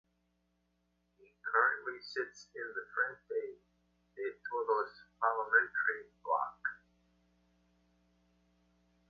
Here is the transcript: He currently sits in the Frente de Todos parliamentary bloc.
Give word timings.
He 1.19 1.31
currently 1.45 2.01
sits 2.01 2.49
in 2.55 2.65
the 2.73 2.87
Frente 2.89 3.61
de 4.17 4.33
Todos 4.49 4.89
parliamentary 5.19 6.09
bloc. 6.25 6.57